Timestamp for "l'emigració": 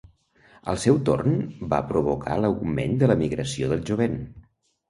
3.13-3.73